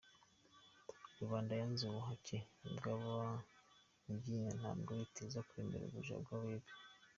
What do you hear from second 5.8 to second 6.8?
ubuja bw’Abega.